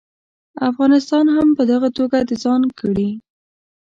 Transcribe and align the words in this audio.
افغانستان 0.69 1.25
هم 1.35 1.47
په 1.57 1.63
دغه 1.71 1.89
توګه 1.97 2.17
د 2.29 2.31
ځان 2.43 2.61
کړي. 2.79 3.09